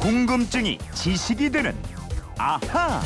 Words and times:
궁금증이 0.00 0.78
지식이 0.94 1.50
되는 1.50 1.76
아하. 2.38 3.02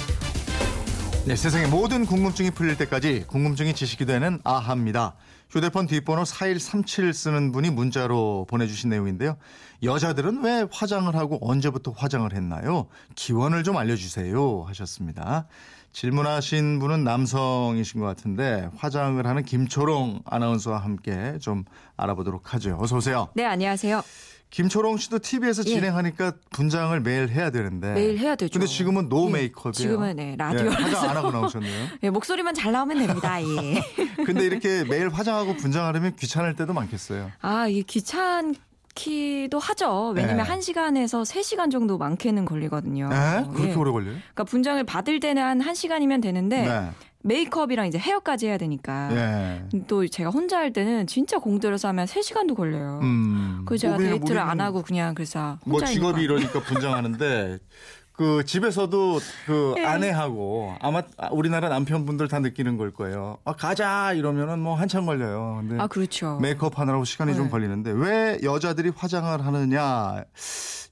네, 1.26 1.34
세상의 1.34 1.66
모든 1.68 2.06
궁금증이 2.06 2.52
풀릴 2.52 2.76
때까지 2.76 3.24
궁금증이 3.26 3.74
지식이 3.74 4.06
되는 4.06 4.38
아하입니다. 4.44 5.16
휴대폰 5.50 5.88
뒷번호 5.88 6.24
4137 6.24 7.12
쓰는 7.12 7.50
분이 7.50 7.70
문자로 7.70 8.46
보내주신 8.48 8.90
내용인데요. 8.90 9.36
여자들은 9.82 10.44
왜 10.44 10.66
화장을 10.70 11.12
하고 11.16 11.38
언제부터 11.42 11.90
화장을 11.90 12.32
했나요? 12.32 12.86
기원을 13.16 13.64
좀 13.64 13.76
알려주세요 13.76 14.62
하셨습니다. 14.68 15.48
질문하신 15.92 16.78
분은 16.78 17.02
남성이신 17.02 18.00
것 18.00 18.06
같은데 18.06 18.68
화장을 18.76 19.24
하는 19.26 19.42
김초롱 19.42 20.22
아나운서와 20.26 20.78
함께 20.78 21.38
좀 21.40 21.64
알아보도록 21.96 22.54
하죠. 22.54 22.78
어서 22.80 22.96
오세요. 22.96 23.28
네, 23.34 23.44
안녕하세요. 23.44 24.02
김초롱 24.50 24.98
씨도 24.98 25.18
TV에서 25.18 25.62
예. 25.66 25.68
진행하니까 25.68 26.32
분장을 26.50 26.98
매일 27.00 27.28
해야 27.28 27.50
되는데. 27.50 27.92
매일 27.92 28.18
해야 28.18 28.36
되죠. 28.36 28.52
근데 28.52 28.66
지금은 28.66 29.08
no 29.08 29.26
예, 29.28 29.32
메이크업이에요. 29.32 29.72
지금은 29.72 30.16
네, 30.16 30.32
예, 30.32 30.36
라디오라서. 30.36 30.82
화장 30.82 31.10
안 31.10 31.16
하고 31.16 31.32
나오셨네요. 31.32 31.86
예, 32.04 32.10
목소리만 32.10 32.54
잘 32.54 32.70
나오면 32.70 33.04
됩니다. 33.04 33.42
예. 33.42 33.82
근데 34.24 34.44
이렇게 34.44 34.84
매일 34.84 35.08
화장하고 35.08 35.56
분장하려면 35.56 36.14
귀찮을 36.14 36.54
때도 36.54 36.72
많겠어요. 36.72 37.32
아, 37.40 37.66
이게 37.66 37.82
귀찮기도 37.82 39.58
하죠. 39.58 40.12
왜냐면 40.14 40.36
네. 40.36 40.42
한 40.44 40.60
1시간에서 40.60 41.24
3시간 41.24 41.72
정도 41.72 41.98
많게는 41.98 42.44
걸리거든요. 42.44 43.10
에? 43.12 43.44
그렇게 43.52 43.70
예. 43.70 43.74
오래 43.74 43.90
걸려요? 43.90 44.12
그러니까 44.14 44.44
분장을 44.44 44.84
받을 44.84 45.18
때는 45.18 45.42
한 45.42 45.58
1시간이면 45.60 46.22
되는데 46.22 46.62
네. 46.62 46.90
메이크업이랑 47.24 47.86
이제 47.86 47.98
헤어까지 47.98 48.46
해야 48.46 48.58
되니까. 48.58 49.08
예. 49.12 49.80
또 49.86 50.06
제가 50.06 50.30
혼자 50.30 50.58
할 50.58 50.72
때는 50.72 51.06
진짜 51.06 51.38
공 51.38 51.58
들여서 51.58 51.88
하면 51.88 52.06
3 52.06 52.22
시간도 52.22 52.54
걸려요. 52.54 53.00
음. 53.02 53.62
그래서 53.66 53.82
제가 53.82 53.94
뭐 53.96 54.02
데이트를 54.04 54.36
우리는 54.36 54.42
안 54.42 54.60
하고 54.60 54.82
그냥 54.82 55.14
그래서 55.14 55.58
뭐 55.64 55.78
혼자 55.78 55.86
직업이 55.92 56.22
있는 56.22 56.36
거. 56.36 56.40
이러니까 56.40 56.60
분장하는데 56.60 57.58
그 58.16 58.44
집에서도 58.44 59.18
그 59.46 59.74
예. 59.78 59.84
아내하고 59.84 60.76
아마 60.80 61.02
우리나라 61.32 61.68
남편분들 61.68 62.28
다 62.28 62.38
느끼는 62.38 62.76
걸 62.76 62.92
거예요. 62.92 63.38
아 63.44 63.54
가자 63.54 64.12
이러면은 64.12 64.60
뭐 64.60 64.76
한참 64.76 65.04
걸려요. 65.04 65.58
근데 65.60 65.82
아, 65.82 65.88
그렇죠. 65.88 66.38
메이크업 66.40 66.78
하느라고 66.78 67.04
시간이 67.04 67.34
좀 67.34 67.46
네. 67.46 67.50
걸리는데 67.50 67.90
왜 67.90 68.38
여자들이 68.44 68.92
화장을 68.94 69.44
하느냐? 69.44 70.24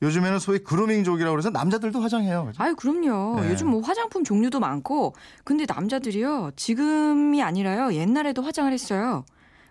요즘에는 0.02 0.40
소위 0.40 0.58
그루밍족이라고 0.58 1.32
그래서 1.32 1.50
남자들도 1.50 2.00
화장해요. 2.00 2.46
그죠? 2.46 2.60
아유, 2.60 2.74
그럼요. 2.74 3.40
네. 3.40 3.50
요즘 3.50 3.68
뭐 3.68 3.82
화장품 3.82 4.24
종류도 4.24 4.58
많고, 4.58 5.14
근데 5.44 5.64
남자들이요, 5.68 6.50
지금이 6.56 7.40
아니라요, 7.40 7.92
옛날에도 7.92 8.42
화장을 8.42 8.72
했어요. 8.72 9.24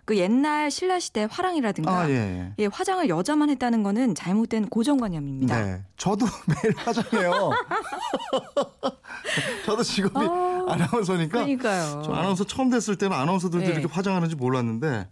그 0.04 0.18
옛날 0.18 0.70
신라 0.70 0.98
시대 0.98 1.28
화랑이라든가, 1.30 1.92
아 1.92 2.10
예. 2.10 2.14
예. 2.14 2.52
예, 2.58 2.66
화장을 2.66 3.08
여자만 3.08 3.50
했다는 3.50 3.84
거는 3.84 4.16
잘못된 4.16 4.68
고정관념입니다. 4.68 5.62
네. 5.62 5.82
저도 5.96 6.26
매일 6.48 6.74
화장해요. 6.76 7.52
저도 9.64 9.82
직업이 9.84 10.26
아, 10.26 10.64
아나운서니까 10.68 11.32
그러니까요. 11.32 12.02
저 12.04 12.12
아나운서 12.12 12.42
처음 12.44 12.70
됐을 12.70 12.96
때는 12.96 13.16
아나운서들도 13.16 13.64
네. 13.64 13.72
이렇게 13.72 13.86
화장하는지 13.86 14.34
몰랐는데 14.34 15.08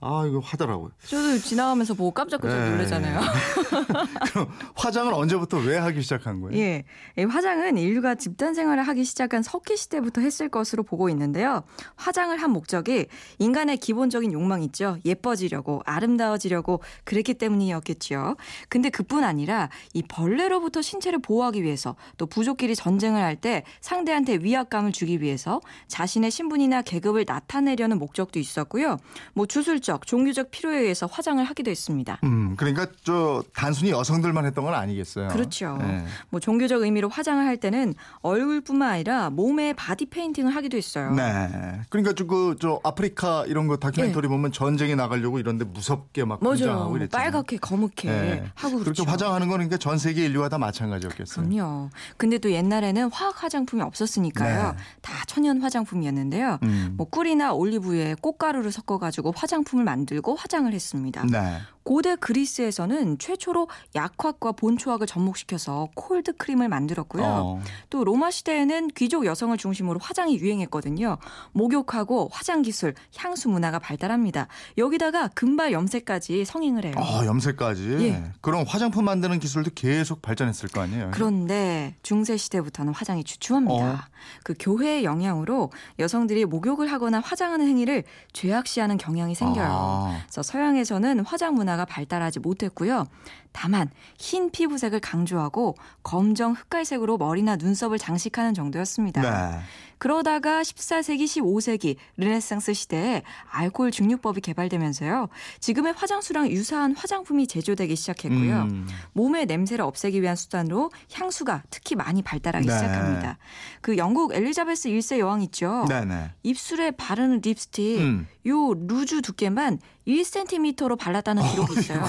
아 0.00 0.24
이거 0.26 0.38
하더라고요. 0.38 0.92
저도 1.06 1.38
지나가면서 1.38 1.94
보고 1.94 2.10
깜짝깜짝 2.12 2.58
네. 2.58 2.70
놀라잖아요. 2.70 3.20
그럼 4.32 4.48
화장을 4.74 5.12
언제부터 5.12 5.58
왜 5.58 5.76
하기 5.76 6.00
시작한 6.02 6.40
거예요? 6.40 6.58
예. 6.58 6.84
이 7.18 7.24
화장은 7.24 7.76
인류가 7.76 8.14
집단 8.14 8.54
생활을 8.54 8.82
하기 8.84 9.04
시작한 9.04 9.42
석기 9.42 9.76
시대부터 9.76 10.20
했을 10.20 10.48
것으로 10.48 10.84
보고 10.84 11.08
있는데요. 11.10 11.64
화장을 11.96 12.34
한 12.36 12.50
목적이 12.50 13.06
인간의 13.38 13.76
기본적인 13.78 14.32
욕망 14.32 14.62
있죠. 14.62 14.96
예뻐지려고, 15.04 15.82
아름다워지려고 15.84 16.80
그랬기 17.04 17.34
때문이었겠지요. 17.34 18.36
근데 18.68 18.88
그뿐 18.90 19.24
아니라 19.24 19.68
이 19.92 20.02
벌레로부터 20.02 20.80
신체를 20.82 21.18
보호하기 21.20 21.62
위해서 21.62 21.96
또 22.16 22.26
부족끼리 22.26 22.74
전쟁을 22.76 23.20
할 23.20 23.40
때 23.40 23.64
상대한테 23.80 24.36
위압감을 24.42 24.92
주기 24.92 25.22
위해서 25.22 25.62
자신의 25.88 26.30
신분이나 26.30 26.82
계급을 26.82 27.24
나타내려는 27.26 27.98
목적도 27.98 28.38
있었고요. 28.38 28.98
뭐 29.32 29.46
주술적, 29.46 29.89
종교적 30.04 30.50
필요에 30.50 30.78
의해서 30.80 31.06
화장을 31.06 31.42
하기도 31.42 31.70
했습니다. 31.70 32.18
음 32.24 32.54
그러니까 32.56 32.86
저 33.04 33.42
단순히 33.54 33.90
여성들만 33.90 34.44
했던 34.46 34.64
건 34.64 34.74
아니겠어요. 34.74 35.28
그렇죠. 35.28 35.76
네. 35.80 36.04
뭐 36.30 36.40
종교적 36.40 36.82
의미로 36.82 37.08
화장을 37.08 37.44
할 37.44 37.56
때는 37.56 37.94
얼굴뿐만 38.22 38.88
아니라 38.90 39.30
몸에 39.30 39.72
바디 39.72 40.06
페인팅을 40.06 40.54
하기도 40.54 40.76
했어요. 40.76 41.12
네. 41.14 41.80
그러니까 41.88 42.12
저 42.14 42.36
그 42.36 42.58
저 42.58 42.80
아프리카 42.84 43.44
이런 43.46 43.66
거 43.66 43.76
다큐멘터리 43.76 44.28
보면 44.28 44.52
전쟁에 44.52 44.94
나가려고 44.94 45.38
이런데 45.38 45.64
무섭게 45.64 46.24
막 46.24 46.37
뭐 46.37 46.54
이랬잖아요. 46.54 47.08
빨갛게 47.10 47.58
거무게 47.58 48.10
네. 48.10 48.44
하고 48.54 48.78
그렇게 48.78 48.84
그렇죠. 48.84 49.04
화장하는 49.04 49.48
거는 49.48 49.66
그러니까 49.68 49.76
전 49.78 49.98
세계 49.98 50.24
인류가 50.24 50.48
다 50.48 50.58
마찬가지였겠어요. 50.58 51.48
그럼요. 51.48 51.90
근데 52.16 52.38
또 52.38 52.50
옛날에는 52.50 53.10
화학 53.10 53.42
화장품이 53.42 53.82
없었으니까요. 53.82 54.72
네. 54.72 54.78
다 55.02 55.12
천연 55.26 55.60
화장품이었는데요. 55.62 56.58
음. 56.62 56.94
뭐 56.96 57.06
꿀이나 57.08 57.52
올리브유에 57.52 58.16
꽃가루를 58.20 58.72
섞어 58.72 58.98
가지고 58.98 59.32
화장품을 59.36 59.79
만들고 59.84 60.34
화장을 60.36 60.72
했습니다. 60.72 61.24
네. 61.24 61.58
고대 61.82 62.14
그리스에서는 62.16 63.18
최초로 63.18 63.68
약화과 63.94 64.52
본초학을 64.52 65.06
접목시켜서 65.06 65.88
콜드 65.94 66.36
크림을 66.36 66.68
만들었고요. 66.68 67.24
어. 67.24 67.62
또 67.88 68.04
로마 68.04 68.30
시대에는 68.30 68.88
귀족 68.88 69.24
여성을 69.24 69.56
중심으로 69.56 69.98
화장이 69.98 70.38
유행했거든요. 70.38 71.16
목욕하고 71.52 72.28
화장 72.32 72.62
기술, 72.62 72.94
향수 73.16 73.48
문화가 73.48 73.78
발달합니다. 73.78 74.48
여기다가 74.78 75.28
금발 75.28 75.72
염색까지 75.72 76.44
성행을 76.44 76.84
해요. 76.84 76.94
어, 76.96 77.24
염색까지. 77.24 77.96
예. 78.00 78.24
그럼 78.40 78.64
화장품 78.68 79.06
만드는 79.06 79.38
기술도 79.38 79.70
계속 79.74 80.20
발전했을 80.22 80.68
거 80.68 80.82
아니에요. 80.82 81.10
그런데 81.12 81.94
중세 82.02 82.36
시대부터는 82.36 82.92
화장이 82.92 83.24
주춤합니다. 83.24 83.74
어. 83.74 83.98
그 84.44 84.54
교회의 84.58 85.04
영향으로 85.04 85.70
여성들이 85.98 86.44
목욕을 86.44 86.92
하거나 86.92 87.20
화장하는 87.20 87.66
행위를 87.66 88.04
죄악시하는 88.32 88.98
경향이 88.98 89.34
생겨요. 89.34 89.66
아. 89.70 90.18
그래서 90.26 90.42
서양에서는 90.42 91.20
화장 91.20 91.54
문화 91.54 91.69
가 91.76 91.84
발달하지 91.84 92.40
못했고요. 92.40 93.06
다만 93.52 93.90
흰 94.18 94.50
피부색을 94.50 95.00
강조하고 95.00 95.76
검정 96.02 96.52
흑갈색으로 96.52 97.18
머리나 97.18 97.56
눈썹을 97.56 97.98
장식하는 97.98 98.54
정도였습니다. 98.54 99.22
네. 99.22 99.60
그러다가 100.00 100.62
14세기, 100.62 101.24
15세기 101.24 101.96
르네상스 102.16 102.72
시대에 102.72 103.22
알코올 103.50 103.90
증류법이 103.90 104.40
개발되면서요. 104.40 105.28
지금의 105.60 105.92
화장수랑 105.92 106.50
유사한 106.50 106.96
화장품이 106.96 107.46
제조되기 107.46 107.96
시작했고요. 107.96 108.62
음. 108.62 108.88
몸의 109.12 109.44
냄새를 109.44 109.84
없애기 109.84 110.22
위한 110.22 110.36
수단으로 110.36 110.90
향수가 111.12 111.64
특히 111.68 111.96
많이 111.96 112.22
발달하기 112.22 112.66
네. 112.66 112.72
시작합니다. 112.72 113.36
그 113.82 113.98
영국 113.98 114.34
엘리자베스 114.34 114.88
1세 114.88 115.18
여왕 115.18 115.42
있죠. 115.42 115.84
네 115.86 116.06
네. 116.06 116.30
입술에 116.44 116.92
바르는 116.92 117.42
립스틱 117.44 118.00
음. 118.00 118.26
요 118.46 118.72
루즈 118.72 119.20
두께만 119.20 119.80
1cm로 120.08 120.98
발랐다는 120.98 121.42
기록이 121.50 121.78
있어요. 121.78 122.02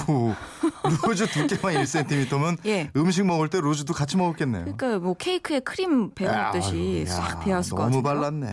아이고, 0.82 1.08
루즈 1.08 1.26
두께만 1.32 1.82
1cm면 1.82 2.58
예. 2.66 2.90
음식 2.96 3.24
먹을 3.24 3.48
때 3.48 3.60
루즈도 3.60 3.94
같이 3.94 4.16
먹었겠네요. 4.16 4.64
그러니까 4.64 4.98
뭐 4.98 5.14
케이크에 5.14 5.60
크림 5.60 6.10
야, 6.22 7.06
싹 7.06 7.40
배웠을 7.44 7.76
것 7.76 7.82
너무 7.90 8.02
같아요. 8.02 8.20
발랐네. 8.20 8.52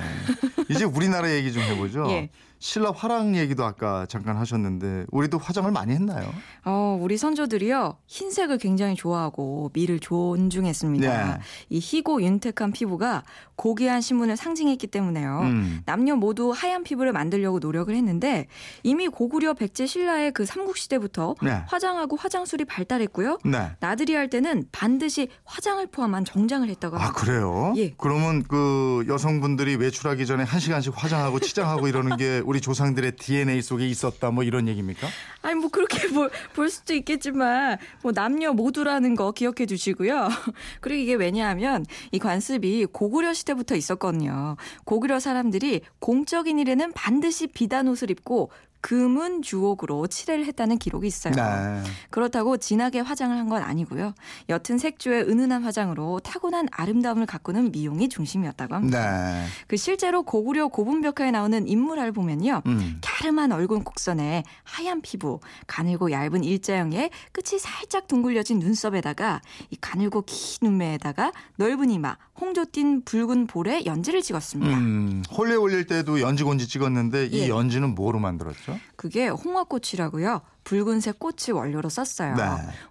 이제 0.69 0.85
우리나라 0.85 1.29
얘기 1.31 1.51
좀 1.51 1.61
해보죠. 1.63 2.05
예. 2.11 2.29
신라 2.59 2.91
화랑 2.91 3.35
얘기도 3.37 3.63
아까 3.63 4.05
잠깐 4.07 4.35
하셨는데 4.35 5.05
우리도 5.11 5.37
화장을 5.37 5.69
많이 5.71 5.93
했나요? 5.93 6.29
어, 6.65 6.97
우리 7.01 7.17
선조들이요 7.17 7.97
흰색을 8.05 8.57
굉장히 8.57 8.95
좋아하고 8.95 9.71
미를 9.73 9.99
존중했습니다. 9.99 11.27
네. 11.37 11.39
이 11.69 11.79
희고 11.79 12.21
윤택한 12.21 12.73
피부가 12.73 13.23
고귀한 13.55 14.01
신분을 14.01 14.35
상징했기 14.35 14.87
때문에요. 14.87 15.39
음. 15.43 15.81
남녀 15.85 16.15
모두 16.15 16.51
하얀 16.51 16.83
피부를 16.83 17.13
만들려고 17.13 17.59
노력을 17.59 17.93
했는데 17.95 18.47
이미 18.83 19.07
고구려 19.07 19.53
백제 19.53 19.85
신라의 19.85 20.31
그 20.31 20.45
삼국 20.45 20.77
시대부터 20.77 21.35
네. 21.41 21.63
화장하고 21.67 22.17
화장술이 22.17 22.65
발달했고요. 22.65 23.39
네. 23.45 23.71
나들이 23.79 24.15
할 24.15 24.29
때는 24.29 24.65
반드시 24.71 25.29
화장을 25.45 25.85
포함한 25.87 26.25
정장을 26.25 26.67
했다고 26.69 26.97
아 26.97 26.99
합니다. 26.99 27.21
그래요? 27.21 27.73
예. 27.77 27.93
그러면 27.97 28.43
그 28.43 29.05
여성분들이 29.07 29.75
외출하기 29.77 30.25
전에 30.25 30.43
한 30.43 30.59
시간씩 30.59 30.93
화장하고 30.95 31.39
치장하고 31.39 31.87
이러는 31.87 32.17
게 32.17 32.41
우리 32.49 32.61
조상들의 32.61 33.11
DNA 33.17 33.61
속에 33.61 33.87
있었다 33.87 34.31
뭐 34.31 34.43
이런 34.43 34.67
얘기입니까? 34.67 35.07
아니 35.43 35.53
뭐 35.53 35.69
그렇게 35.69 36.07
볼, 36.07 36.31
볼 36.55 36.67
수도 36.71 36.95
있겠지만 36.95 37.77
뭐 38.01 38.11
남녀 38.11 38.53
모두라는 38.53 39.13
거 39.15 39.31
기억해 39.31 39.67
두시고요. 39.67 40.29
그리고 40.81 40.99
이게 40.99 41.13
왜냐하면 41.13 41.85
이 42.11 42.17
관습이 42.17 42.87
고구려 42.87 43.35
시대부터 43.35 43.75
있었거든요. 43.75 44.55
고구려 44.83 45.19
사람들이 45.19 45.81
공적인 45.99 46.57
일에는 46.57 46.91
반드시 46.93 47.45
비단 47.45 47.87
옷을 47.87 48.09
입고 48.09 48.49
금은 48.81 49.41
주옥으로 49.41 50.07
칠해를 50.07 50.45
했다는 50.45 50.77
기록이 50.77 51.07
있어요. 51.07 51.33
네. 51.35 51.83
그렇다고 52.09 52.57
진하게 52.57 52.99
화장을 53.01 53.35
한 53.37 53.49
건 53.49 53.63
아니고요. 53.63 54.13
옅은 54.47 54.77
색조의 54.77 55.23
은은한 55.23 55.63
화장으로 55.63 56.19
타고난 56.19 56.67
아름다움을 56.71 57.25
가꾸는 57.25 57.71
미용이 57.71 58.07
중심이었다고 58.09 58.75
합니다. 58.75 59.31
네. 59.31 59.45
그 59.67 59.75
실제로 59.75 60.21
고구려 60.23 60.67
고분벽화에 60.67 61.31
나오는 61.31 61.67
인물을 61.67 62.11
보면요. 62.11 62.61
음. 62.67 62.99
갸름한 63.19 63.51
얼굴 63.51 63.83
곡선에 63.83 64.43
하얀 64.63 65.01
피부, 65.01 65.41
가늘고 65.67 66.11
얇은 66.11 66.45
일자형에 66.45 67.09
끝이 67.33 67.59
살짝 67.59 68.07
둥글려진 68.07 68.59
눈썹에다가 68.59 69.41
이 69.69 69.75
가늘고 69.75 70.23
긴 70.25 70.69
눈매에다가 70.69 71.33
넓은 71.57 71.89
이마, 71.91 72.15
홍조 72.39 72.65
띤 72.71 73.03
붉은 73.03 73.47
볼에 73.47 73.83
연지를 73.85 74.21
찍었습니다. 74.21 74.77
음, 74.77 75.23
홀레 75.35 75.55
올릴 75.55 75.85
때도 75.85 76.21
연지 76.21 76.43
곤지 76.43 76.69
찍었는데 76.69 77.27
이 77.27 77.39
예. 77.39 77.49
연지는 77.49 77.93
뭐로 77.93 78.19
만들었죠? 78.19 78.79
그게 78.99 79.29
홍화꽃이라고요. 79.29 80.41
붉은색 80.65 81.19
꽃을 81.19 81.55
원료로 81.55 81.87
썼어요. 81.89 82.35
네. 82.35 82.43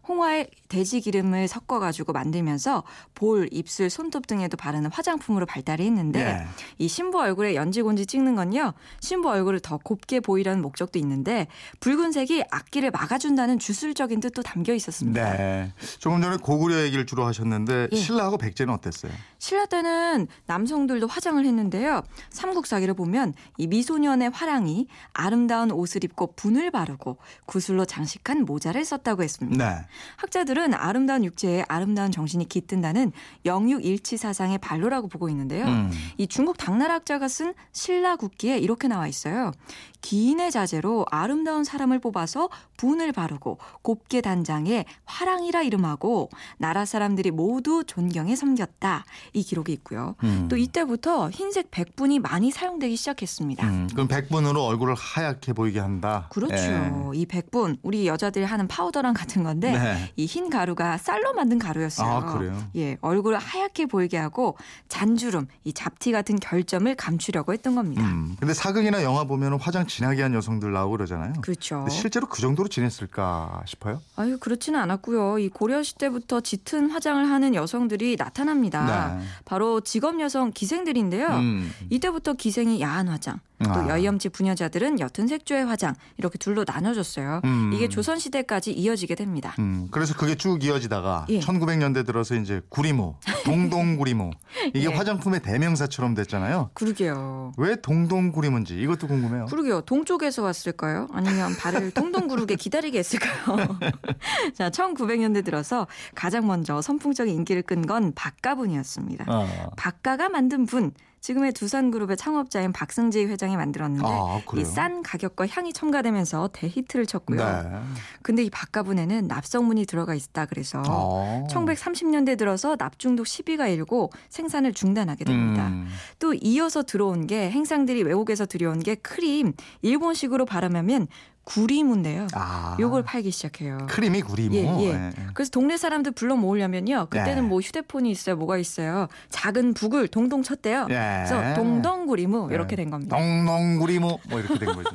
홍화에 0.09 0.49
돼지 0.69 1.01
기름을 1.01 1.49
섞어가지고 1.49 2.13
만들면서 2.13 2.83
볼, 3.15 3.49
입술, 3.53 3.89
손톱 3.91 4.27
등에도 4.27 4.57
바르는 4.57 4.91
화장품으로 4.91 5.45
발달이 5.47 5.85
했는데 5.85 6.21
예. 6.21 6.47
이 6.79 6.89
신부 6.89 7.21
얼굴에 7.21 7.55
연지곤지 7.55 8.07
찍는 8.07 8.37
건요. 8.37 8.73
신부 9.01 9.29
얼굴을 9.31 9.61
더 9.61 9.77
곱게 9.77 10.21
보이려는 10.21 10.63
목적도 10.63 10.99
있는데 10.99 11.47
붉은색이 11.81 12.45
악기를 12.51 12.91
막아준다는 12.91 13.59
주술적인 13.59 14.21
뜻도 14.21 14.43
담겨 14.43 14.73
있었습니다. 14.73 15.37
네. 15.37 15.73
조금 15.99 16.21
전에 16.23 16.39
고구려 16.39 16.83
얘기를 16.83 17.07
주로 17.07 17.27
하셨는데 17.27 17.89
예. 17.93 17.97
신라하고 17.97 18.39
백제는 18.39 18.73
어땠어요? 18.73 19.13
신라 19.39 19.67
때는 19.67 20.27
남성들도 20.47 21.07
화장을 21.07 21.45
했는데요. 21.45 22.03
삼국사기를 22.31 22.95
보면 22.95 23.35
이 23.57 23.67
미소년의 23.67 24.31
화랑이 24.31 24.89
아름다운 25.13 25.71
옷을 25.71 25.98
입고 26.05 26.33
분을 26.37 26.71
바르고 26.71 27.19
구슬로 27.47 27.85
장식한 27.85 28.45
모자를 28.45 28.85
썼다고 28.85 29.23
했습니다. 29.23 29.77
네. 29.77 29.87
학자들은 30.17 30.75
아름다운 30.75 31.25
육체에 31.25 31.65
아름다운 31.69 32.11
정신이 32.11 32.49
깃든다는 32.49 33.13
영육일치 33.45 34.17
사상의 34.17 34.59
반로라고 34.59 35.09
보고 35.09 35.29
있는데요. 35.29 35.67
음. 35.67 35.91
이 36.17 36.27
중국 36.27 36.57
당나라 36.59 36.95
학자가 36.95 37.29
쓴 37.29 37.55
신라 37.73 38.17
국기에 38.17 38.59
이렇게 38.59 38.89
나와 38.89 39.07
있어요. 39.07 39.53
기인의 40.01 40.51
자재로 40.51 41.07
아름다운 41.11 41.65
사람을 41.65 41.99
뽑아서 41.99 42.49
분을 42.77 43.13
바르고 43.13 43.59
곱게 43.83 44.21
단장해 44.21 44.85
화랑이라 45.05 45.63
이름하고 45.63 46.31
나라 46.59 46.85
사람들이 46.85 47.31
모두 47.31 47.83
존경에 47.85 48.37
섬겼다. 48.37 49.05
이 49.33 49.43
기록이 49.43 49.73
있고요. 49.73 50.15
음. 50.23 50.47
또 50.49 50.57
이때부터 50.57 51.31
흰색 51.31 51.71
백분이 51.71 52.21
많이 52.21 52.51
사용되기 52.51 52.97
시작했습니다. 52.97 53.67
음, 53.67 53.89
그럼 53.93 54.09
백분으로 54.09 54.65
얼굴을 54.65 54.95
하얗게 54.95 55.53
보이게 55.53 55.81
한다. 55.89 56.27
그렇죠. 56.31 56.55
예. 56.55 56.93
이 57.15 57.27
백분 57.27 57.79
우리 57.83 58.07
여자들이 58.07 58.45
하는 58.45 58.69
파우더랑 58.69 59.15
같은 59.15 59.43
건데 59.43 59.73
네. 59.73 60.13
이흰 60.17 60.51
가루가 60.51 60.99
쌀로 60.99 61.33
만든 61.33 61.59
가루였어요. 61.59 62.09
아, 62.09 62.25
그래요? 62.35 62.57
예, 62.77 62.97
얼굴을 63.01 63.39
하얗게 63.39 63.87
보이게 63.87 64.17
하고 64.17 64.57
잔주름, 64.89 65.47
이 65.65 65.73
잡티 65.73 66.13
같은 66.13 66.37
결점을 66.37 66.95
감추려고 66.95 67.53
했던 67.53 67.75
겁니다. 67.75 68.03
음, 68.03 68.37
근데 68.39 68.53
사극이나 68.55 69.03
영화 69.03 69.25
보면 69.25 69.59
화장 69.61 69.87
진하게 69.87 70.23
한 70.23 70.35
여성들 70.35 70.73
나오고 70.73 70.99
그러잖아요. 70.99 71.33
그렇죠. 71.41 71.87
실제로 71.91 72.27
그 72.27 72.41
정도로 72.41 72.69
지냈을까 72.69 73.63
싶어요. 73.67 74.01
아유 74.17 74.37
그렇지는 74.39 74.79
않았고요. 74.81 75.39
이 75.39 75.49
고려 75.49 75.83
시대부터 75.83 76.41
짙은 76.41 76.91
화장을 76.91 77.29
하는 77.29 77.55
여성들이 77.55 78.17
나타납니다. 78.17 79.17
네. 79.19 79.25
바로 79.45 79.81
직업 79.81 80.21
여성 80.21 80.53
기생들인데요. 80.53 81.29
음. 81.29 81.73
이때부터 81.91 82.35
기생이 82.35 82.81
야한 82.81 83.09
화장, 83.09 83.41
또 83.63 83.71
아. 83.71 83.89
여염치 83.89 84.29
부녀자들은 84.31 84.99
옅은 85.01 85.27
색조의 85.29 85.65
화장 85.65 85.78
이렇게 86.19 86.39
둘로 86.39 86.65
나눠졌어요. 86.67 87.41
음. 87.45 87.73
이게 87.75 87.89
조선 87.89 88.19
시대까지 88.19 88.73
이어지게 88.73 89.15
됩니다. 89.15 89.55
음, 89.59 89.89
그래서 89.91 90.15
그게 90.15 90.35
쭉 90.35 90.63
이어지다가 90.63 91.27
예. 91.31 91.41
1900년대 91.41 92.07
들어서 92.07 92.35
이제 92.35 92.61
구리모, 92.69 93.17
동동구리모 93.45 94.31
이게 94.75 94.91
예. 94.91 94.95
화장품의 94.95 95.41
대명사처럼 95.43 96.15
됐잖아요. 96.15 96.71
그러게요. 96.75 97.53
왜 97.57 97.77
동동구리모인지 97.77 98.79
이것도 98.81 99.07
궁금해요. 99.09 99.47
그러게요. 99.47 99.81
동쪽에서 99.83 100.43
왔을까요? 100.43 101.09
아니면 101.13 101.57
발을 101.57 101.91
동동 101.99 102.29
구르게 102.29 102.57
기다리게 102.57 102.99
했을까요? 102.99 103.79
자, 104.55 104.71
1900년대 104.71 105.45
들어서 105.45 105.87
가장 106.15 106.47
먼저 106.47 106.83
선풍적인 106.83 107.33
인기를 107.35 107.63
끈 107.63 107.79
건 107.89 108.13
박가분이었습니다. 108.15 109.25
어. 109.29 109.71
박가가 109.77 110.29
만든 110.29 110.67
분, 110.67 110.93
지금의 111.21 111.53
두산그룹의 111.53 112.17
창업자인 112.17 112.73
박승지 112.73 113.25
회장이 113.25 113.57
만들었는데 113.57 114.07
아, 114.07 114.41
그래요? 114.47 114.63
이싼 114.63 115.03
가격과 115.03 115.47
향이 115.49 115.73
첨가되면서 115.73 116.51
대히트를 116.53 117.07
쳤고요. 117.07 117.39
네. 117.39 117.79
근데 118.23 118.43
이 118.43 118.51
박가분에는 118.51 119.27
납성문이 119.29 119.87
들어가 119.87 120.15
있다 120.15 120.47
그래서 120.47 120.83
어. 120.87 121.47
1930년대 121.51 122.39
들어서 122.39 122.77
납중독 122.79 123.27
시비가 123.27 123.69
일고 123.69 124.11
생산을 124.29 124.73
중단하게 124.73 125.25
됩니다. 125.25 125.69
음. 125.69 125.89
또 126.19 126.35
이어서 126.35 126.83
들어온 126.83 127.27
게 127.27 127.51
행상들이 127.51 128.03
외국에서 128.03 128.47
들여온 128.47 128.81
게 128.81 128.95
크림 128.95 129.53
일본식으로 129.83 130.45
발음하면 130.47 131.09
구리무인데요. 131.49 132.27
아. 132.35 132.77
요걸 132.79 133.03
팔기 133.05 133.31
시작해요. 133.31 133.79
크림이 133.89 134.21
구리모. 134.21 134.55
예, 134.55 134.85
예. 134.85 134.89
예. 134.93 135.13
그래서 135.33 135.51
동네 135.51 135.79
사람들 135.79 136.13
불러 136.13 136.37
모으려면요. 136.37 137.07
그때는 137.09 137.43
네. 137.43 137.49
뭐 137.49 137.61
휴대폰이 137.61 138.11
있어요. 138.11 138.37
뭐가 138.37 138.59
있어요. 138.59 139.09
작은 139.31 139.73
북을 139.73 140.09
동동 140.09 140.43
쳤대요. 140.43 140.87
예. 140.91 141.25
그래서 141.27 141.55
동동구리무 141.55 142.49
이렇게 142.53 142.73
예. 142.73 142.77
된 142.77 142.91
겁니다. 142.91 143.17
동동구리모 143.17 144.21
뭐 144.29 144.41
이렇게 144.41 144.59
된 144.59 144.75
거죠. 144.75 144.91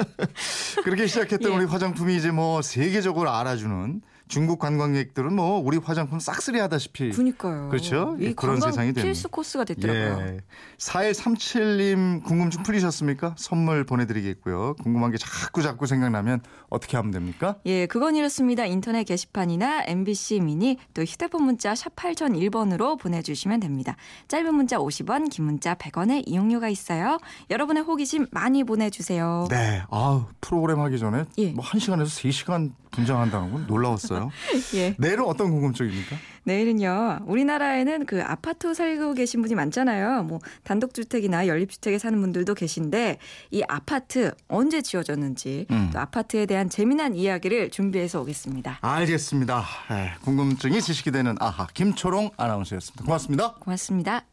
그렇게 0.82 1.06
시작했던 1.06 1.52
예. 1.52 1.56
우리 1.56 1.64
화장품이 1.64 2.16
이제 2.16 2.32
뭐 2.32 2.60
세계적으로 2.60 3.30
알아주는 3.30 4.02
중국 4.28 4.58
관광객들은 4.58 5.34
뭐 5.34 5.58
우리 5.58 5.78
화장품 5.78 6.20
싹쓸이 6.20 6.58
하다시피 6.60 7.10
그니까요. 7.10 7.68
그렇죠? 7.70 8.16
이 8.20 8.24
예, 8.24 8.32
그런 8.34 8.60
세상이 8.60 8.92
됐네. 8.92 9.06
필수 9.06 9.28
코스가 9.28 9.64
됐더라고요. 9.64 10.26
예. 10.26 10.40
4137님 10.78 12.22
궁금증 12.24 12.62
풀리셨습니까? 12.62 13.34
선물 13.38 13.84
보내드리겠고요. 13.84 14.74
궁금한 14.82 15.10
게 15.10 15.18
자꾸 15.18 15.62
자꾸 15.62 15.86
생각나면 15.86 16.40
어떻게 16.68 16.96
하면 16.96 17.10
됩니까? 17.10 17.56
예, 17.66 17.86
그건 17.86 18.16
이렇습니다. 18.16 18.64
인터넷 18.64 19.04
게시판이나 19.04 19.84
MBC 19.86 20.40
미니 20.40 20.78
또 20.94 21.02
휴대폰 21.02 21.42
문자 21.44 21.74
샵 21.74 21.96
8001번으로 21.96 22.98
보내주시면 22.98 23.60
됩니다. 23.60 23.96
짧은 24.28 24.54
문자 24.54 24.78
50원, 24.78 25.30
긴 25.30 25.46
문자 25.46 25.74
100원의 25.74 26.24
이용료가 26.26 26.68
있어요. 26.68 27.18
여러분의 27.50 27.82
호기심 27.82 28.26
많이 28.30 28.64
보내주세요. 28.64 29.46
네. 29.50 29.82
아 29.90 30.26
프로그램 30.40 30.80
하기 30.80 30.98
전에 30.98 31.24
예. 31.38 31.50
뭐 31.52 31.64
1시간에서 31.64 32.06
3 32.08 32.30
시간 32.30 32.74
분장한다는 32.90 33.52
건 33.52 33.66
놀라웠어요. 33.66 34.17
예. 34.74 34.94
내일은 34.98 35.24
어떤 35.24 35.50
궁금증입니까? 35.50 36.16
내일은요. 36.44 37.20
우리나라에는 37.26 38.06
그 38.06 38.22
아파트 38.22 38.72
살고 38.72 39.14
계신 39.14 39.42
분이 39.42 39.54
많잖아요. 39.54 40.22
뭐 40.22 40.40
단독주택이나 40.64 41.46
연립주택에 41.46 41.98
사는 41.98 42.18
분들도 42.20 42.54
계신데 42.54 43.18
이 43.50 43.62
아파트 43.68 44.32
언제 44.48 44.80
지어졌는지 44.80 45.66
음. 45.70 45.90
또 45.92 45.98
아파트에 46.00 46.46
대한 46.46 46.70
재미난 46.70 47.14
이야기를 47.14 47.70
준비해서 47.70 48.20
오겠습니다. 48.22 48.78
알겠습니다. 48.80 49.64
예, 49.92 50.12
궁금증이 50.22 50.80
지식이 50.80 51.10
되는 51.10 51.36
아하 51.38 51.66
김초롱 51.74 52.30
아나운서였습니다. 52.36 53.04
고맙습니다. 53.04 53.54
고맙습니다. 53.60 54.24